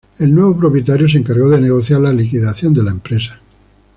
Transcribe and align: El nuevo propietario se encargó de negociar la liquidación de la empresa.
El 0.17 0.33
nuevo 0.33 0.57
propietario 0.57 1.07
se 1.07 1.19
encargó 1.19 1.47
de 1.49 1.61
negociar 1.61 2.01
la 2.01 2.11
liquidación 2.11 2.73
de 2.73 2.81
la 2.83 2.89
empresa. 2.89 3.39